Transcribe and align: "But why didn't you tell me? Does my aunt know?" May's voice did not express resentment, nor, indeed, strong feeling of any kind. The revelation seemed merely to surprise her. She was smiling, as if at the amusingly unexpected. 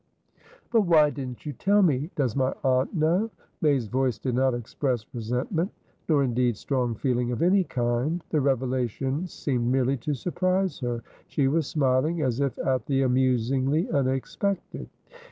"But 0.71 0.81
why 0.87 1.11
didn't 1.11 1.45
you 1.45 1.53
tell 1.53 1.83
me? 1.83 2.09
Does 2.15 2.35
my 2.35 2.55
aunt 2.63 2.95
know?" 2.95 3.29
May's 3.61 3.85
voice 3.85 4.17
did 4.17 4.33
not 4.33 4.55
express 4.55 5.05
resentment, 5.13 5.69
nor, 6.09 6.23
indeed, 6.23 6.57
strong 6.57 6.95
feeling 6.95 7.31
of 7.31 7.43
any 7.43 7.63
kind. 7.63 8.23
The 8.31 8.41
revelation 8.41 9.27
seemed 9.27 9.67
merely 9.71 9.97
to 9.97 10.15
surprise 10.15 10.79
her. 10.79 11.03
She 11.27 11.47
was 11.47 11.67
smiling, 11.67 12.23
as 12.23 12.39
if 12.39 12.57
at 12.65 12.87
the 12.87 13.03
amusingly 13.03 13.91
unexpected. 13.91 14.89